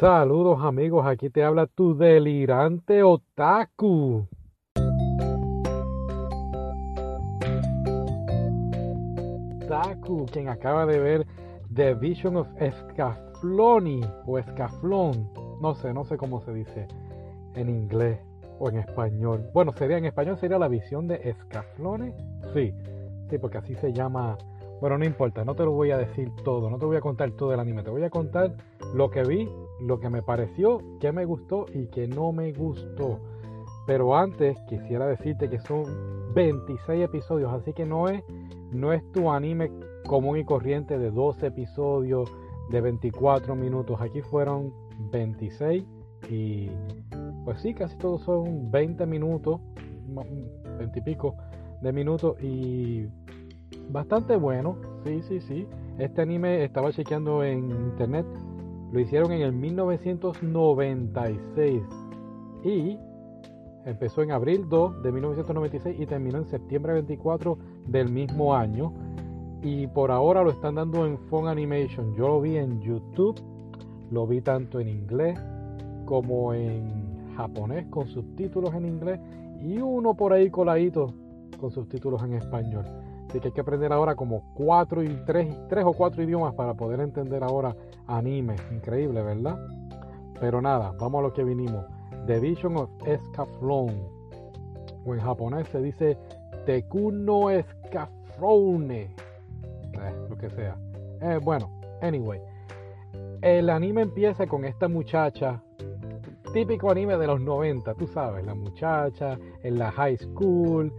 [0.00, 4.26] Saludos amigos, aquí te habla tu delirante otaku.
[9.62, 11.26] Otaku, quien acaba de ver
[11.74, 15.28] The Vision of Escafloni o Escaflón,
[15.60, 16.88] no sé, no sé cómo se dice
[17.54, 18.20] en inglés
[18.58, 19.50] o en español.
[19.52, 22.14] Bueno, sería en español sería la visión de Escaflone.
[22.54, 22.72] Sí,
[23.28, 24.38] sí, porque así se llama.
[24.80, 27.30] Bueno, no importa, no te lo voy a decir todo, no te voy a contar
[27.32, 28.54] todo el anime, te voy a contar
[28.94, 29.46] lo que vi,
[29.80, 33.20] lo que me pareció, que me gustó y que no me gustó.
[33.86, 35.84] Pero antes quisiera decirte que son
[36.34, 38.22] 26 episodios, así que no es,
[38.72, 39.70] no es tu anime
[40.06, 42.30] común y corriente de 12 episodios
[42.70, 44.00] de 24 minutos.
[44.00, 44.72] Aquí fueron
[45.12, 45.84] 26
[46.28, 46.70] y
[47.44, 49.60] pues sí, casi todos son 20 minutos,
[50.78, 51.34] 20 y pico
[51.80, 53.06] de minutos y
[53.88, 54.76] bastante bueno.
[55.04, 55.66] Sí, sí, sí.
[55.98, 58.26] Este anime estaba chequeando en internet.
[58.92, 61.82] Lo hicieron en el 1996
[62.64, 62.98] y
[63.84, 68.92] empezó en abril 2 de 1996 y terminó en septiembre 24 del mismo año.
[69.62, 72.14] Y por ahora lo están dando en Phone Animation.
[72.14, 73.38] Yo lo vi en YouTube,
[74.10, 75.38] lo vi tanto en inglés
[76.06, 79.20] como en japonés con subtítulos en inglés
[79.62, 81.14] y uno por ahí coladito
[81.60, 82.84] con subtítulos en español.
[83.30, 86.74] Así que hay que aprender ahora como cuatro y tres, tres o cuatro idiomas para
[86.74, 87.76] poder entender ahora
[88.08, 88.56] anime.
[88.72, 89.56] Increíble, ¿verdad?
[90.40, 91.84] Pero nada, vamos a lo que vinimos.
[92.26, 93.94] The Vision of Escaflón.
[95.06, 96.18] O en japonés se dice
[96.66, 99.02] Tekuno Escafrone.
[99.02, 100.76] Eh, lo que sea.
[101.20, 101.70] Eh, bueno,
[102.02, 102.40] anyway.
[103.42, 105.62] El anime empieza con esta muchacha
[106.52, 110.92] típico anime de los 90, tú sabes, la muchacha en la high school,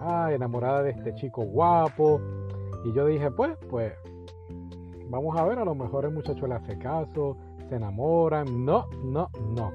[0.00, 2.20] ah, enamorada de este chico guapo.
[2.84, 3.92] Y yo dije, pues, pues,
[5.08, 7.36] vamos a ver, a lo mejor el muchacho le hace caso,
[7.68, 8.64] se enamoran.
[8.64, 9.72] No, no, no.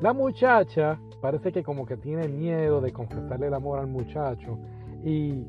[0.00, 4.58] La muchacha parece que como que tiene miedo de confesarle el amor al muchacho
[5.02, 5.46] y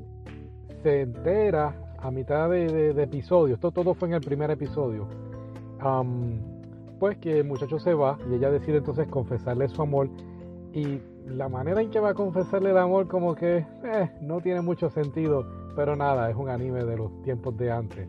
[0.84, 5.08] se entera a mitad de, episodio, esto todo fue en el primer episodio,
[7.00, 10.10] pues que el muchacho se va y ella decide entonces confesarle su amor
[10.72, 14.62] y la manera en que va a confesarle el amor como que eh, no tiene
[14.62, 18.08] mucho sentido, pero nada, es un anime de los tiempos de antes,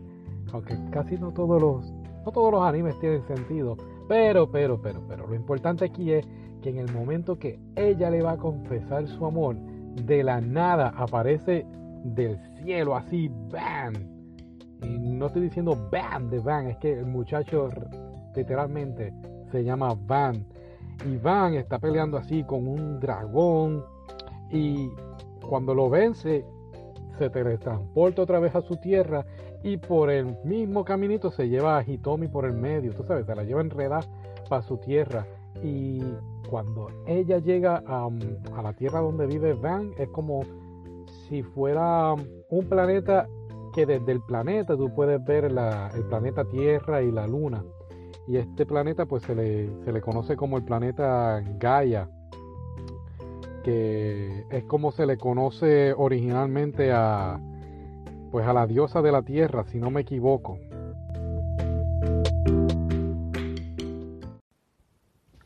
[0.53, 1.91] aunque casi no todos los
[2.25, 6.25] no todos los animes tienen sentido, pero pero pero pero lo importante aquí es
[6.61, 9.55] que en el momento que ella le va a confesar su amor,
[10.05, 11.65] de la nada aparece
[12.03, 13.93] del cielo así, ¡bam!
[14.83, 17.69] Y no estoy diciendo bam de bam, es que el muchacho
[18.35, 19.13] literalmente
[19.51, 20.45] se llama Van.
[21.05, 23.83] Y Van está peleando así con un dragón.
[24.51, 24.89] Y
[25.47, 26.45] cuando lo vence,
[27.17, 29.25] se teletransporta otra vez a su tierra.
[29.63, 32.93] Y por el mismo caminito se lleva a Hitomi por el medio.
[32.93, 34.05] Tú sabes, se la lleva enredada
[34.49, 35.25] para su tierra.
[35.63, 36.01] Y
[36.49, 38.09] cuando ella llega a,
[38.55, 40.41] a la tierra donde vive Van, es como
[41.27, 43.27] si fuera un planeta
[43.73, 47.63] que desde el planeta tú puedes ver el planeta Tierra y la Luna.
[48.27, 52.09] Y este planeta pues se le, se le conoce como el planeta Gaia,
[53.63, 57.39] que es como se le conoce originalmente a
[58.31, 60.59] pues a la diosa de la tierra, si no me equivoco.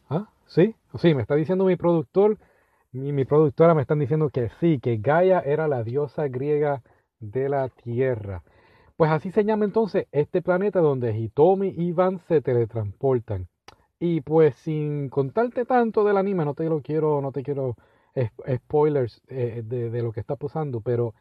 [0.09, 0.29] ¿Ah?
[0.47, 0.75] ¿Sí?
[0.97, 2.37] Sí, me está diciendo mi productor,
[2.91, 6.81] mi, mi productora me están diciendo que sí, que Gaia era la diosa griega
[7.19, 8.43] de la tierra.
[9.01, 13.47] Pues así se llama entonces este planeta donde Hitomi y Van se teletransportan.
[13.99, 17.75] Y pues sin contarte tanto del anime, no te lo quiero, no te quiero
[18.47, 21.15] spoilers eh, de, lo que está pasando, pero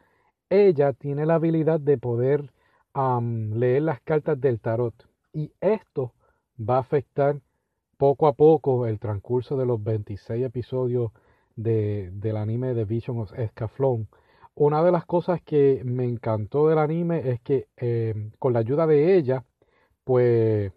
[0.47, 2.53] ella tiene la habilidad de poder
[2.93, 4.93] leer las cartas del tarot.
[5.33, 6.13] Y esto
[6.59, 7.41] va a afectar
[7.97, 11.13] poco a poco el transcurso de los 26 episodios
[11.55, 14.07] del anime de Vision of Escaflón
[14.61, 18.85] una de las cosas que me encantó del anime es que em, con la ayuda
[18.85, 19.43] de ella,
[20.03, 20.71] pues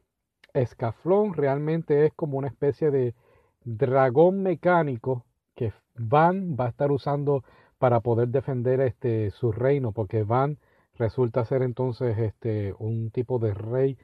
[0.54, 3.14] Escaflón realmente es como una especie de
[3.62, 7.44] dragón mecánico que Van va a estar usando
[7.78, 10.58] para poder defender este su reino, porque Van
[10.94, 13.98] resulta ser entonces este un tipo de rey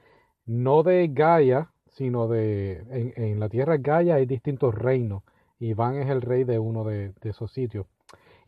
[0.45, 5.23] no de Gaia, sino de en, en la tierra Gaia hay distintos reinos
[5.59, 7.87] y Van es el rey de uno de esos sitios.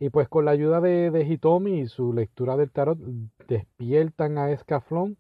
[0.03, 2.99] Y pues con la ayuda de, de Hitomi y su lectura del tarot
[3.47, 5.17] despiertan a Escaflón,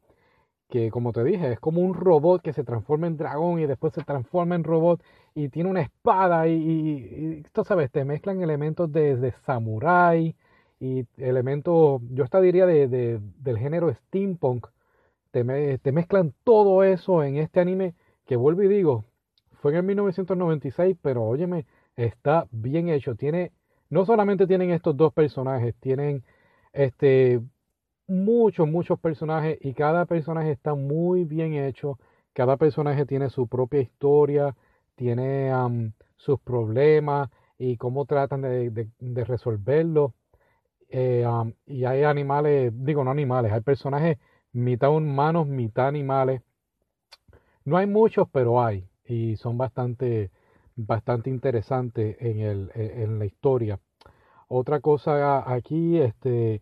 [0.68, 3.92] que como te dije, es como un robot que se transforma en dragón y después
[3.94, 5.00] se transforma en robot
[5.36, 10.34] y tiene una espada y, y, tú sabes, te mezclan elementos de, de samurai
[10.80, 14.66] y elementos, yo hasta diría de, del género steampunk,
[15.30, 17.94] te, te mezclan todo eso en este anime
[18.26, 19.04] que vuelvo y digo,
[19.60, 23.14] fue en el 1996, pero óyeme, está bien hecho.
[23.14, 23.52] Tiene,
[23.92, 26.24] no solamente tienen estos dos personajes, tienen
[26.72, 27.42] este,
[28.06, 31.98] muchos, muchos personajes y cada personaje está muy bien hecho.
[32.32, 34.56] Cada personaje tiene su propia historia,
[34.94, 35.52] tiene
[36.16, 37.28] sus problemas
[37.58, 40.14] y cómo tratan de, de, resolverlo.
[40.88, 41.26] Eh,
[41.66, 44.16] y hay animales, digo no animales, hay personajes
[44.52, 46.40] mitad humanos, mitad animales.
[47.66, 50.30] No hay muchos, pero hay y son bastante,
[50.76, 53.80] bastante interesantes en, el, en la historia.
[54.48, 56.60] Otra cosa aquí, este,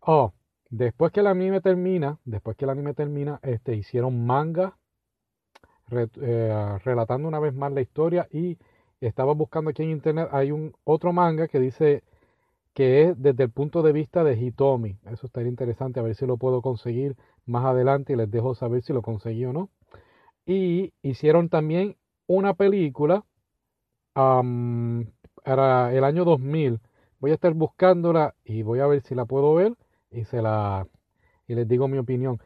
[0.00, 0.32] oh,
[0.68, 4.76] después que el anime termina, después que el anime termina, este, hicieron manga
[5.90, 8.58] eh, relatando una vez más la historia y
[9.00, 12.04] estaba buscando aquí en internet, hay un otro manga que dice
[12.74, 14.98] que es desde el punto de vista de Hitomi.
[15.10, 17.16] Eso estaría interesante, a ver si lo puedo conseguir
[17.46, 19.70] más adelante y les dejo saber si lo conseguí o no.
[20.46, 21.96] Y hicieron también
[22.26, 23.24] una película,
[25.44, 26.80] era el año 2000.
[27.20, 29.74] Voy a estar buscándola y voy a ver si la puedo ver
[30.10, 30.86] y, se la,
[31.46, 32.40] y les digo mi opinión.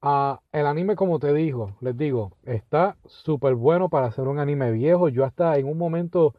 [0.00, 4.70] Ah, el anime, como te digo, les digo, está súper bueno para hacer un anime
[4.72, 5.08] viejo.
[5.08, 6.34] Yo hasta en un momento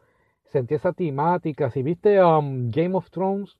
[0.46, 1.70] sentí esa temática.
[1.70, 3.58] Si viste um, Game of Thrones,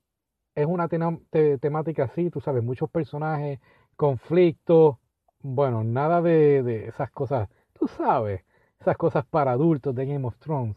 [0.55, 3.59] es una temática así, tú sabes, muchos personajes,
[3.95, 4.97] conflictos.
[5.41, 8.43] Bueno, nada de, de, esas cosas, tú sabes,
[8.79, 10.75] esas cosas para adultos de Game of Thrones.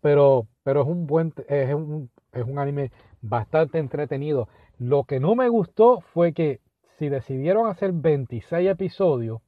[0.00, 4.48] Pero, pero es un buen, es un, es un anime bastante entretenido.
[4.78, 6.60] Lo que no me gustó fue que
[6.98, 9.40] si decidieron hacer 26 episodios,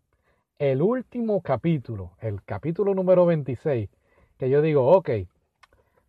[0.59, 3.89] el último capítulo, el capítulo número 26,
[4.39, 5.11] que yo digo, ok,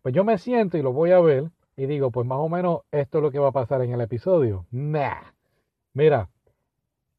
[0.02, 2.82] pues yo me siento y lo voy a ver y digo, pues más o menos
[2.92, 4.66] esto es lo que va a pasar en el episodio.
[4.70, 5.22] Nah.
[5.92, 6.28] Mira,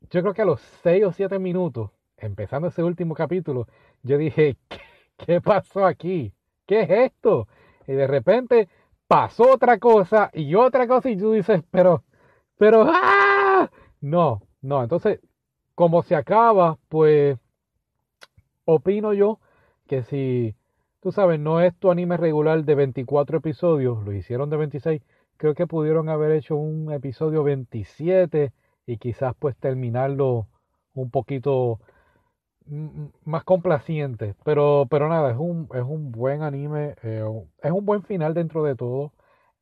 [0.09, 3.67] yo creo que a los 6 o 7 minutos, empezando ese último capítulo,
[4.03, 4.79] yo dije, ¿qué,
[5.17, 6.34] qué pasó aquí?
[6.65, 7.47] ¿Qué es esto?
[7.87, 8.69] Y de repente
[9.07, 12.03] pasó otra cosa y otra cosa y tú dices, pero,
[12.57, 13.69] pero, ¡ah!
[14.01, 15.19] No, no, entonces,
[15.75, 17.37] como se acaba, pues
[18.65, 19.39] opino yo
[19.87, 20.55] que si,
[21.01, 25.01] tú sabes, no es tu anime regular de 24 episodios, lo hicieron de 26,
[25.37, 28.51] creo que pudieron haber hecho un episodio 27
[28.87, 30.47] y quizás pues terminarlo
[30.93, 31.79] un poquito
[33.25, 37.23] más complaciente, pero, pero nada, es un, es un buen anime, eh,
[37.61, 39.13] es un buen final dentro de todo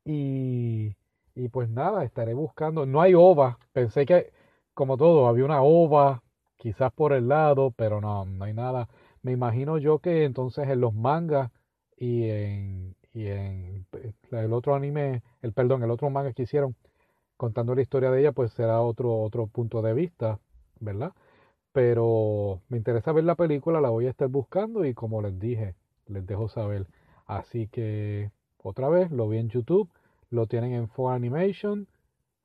[0.05, 0.95] y
[1.35, 2.85] y pues nada, estaré buscando.
[2.85, 3.57] No hay ova.
[3.73, 4.31] Pensé que,
[4.73, 6.21] como todo, había una ova,
[6.57, 8.87] quizás por el lado, pero no, no hay nada.
[9.23, 11.51] Me imagino yo que entonces en los mangas
[11.97, 13.85] y en, y en
[14.31, 16.75] el otro anime, el perdón, el otro manga que hicieron
[17.37, 20.39] contando la historia de ella, pues será otro, otro punto de vista,
[20.79, 21.13] ¿verdad?
[21.73, 25.75] Pero me interesa ver la película, la voy a estar buscando y como les dije,
[26.07, 26.87] les dejo saber.
[27.25, 29.89] Así que otra vez lo vi en YouTube
[30.33, 31.85] lo tienen en 4Animation,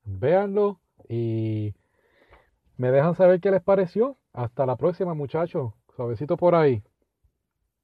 [0.05, 0.79] véanlo
[1.09, 1.75] y
[2.77, 4.17] me dejan saber qué les pareció.
[4.33, 6.83] Hasta la próxima muchachos, suavecito por ahí.